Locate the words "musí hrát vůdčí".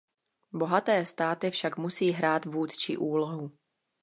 1.77-2.97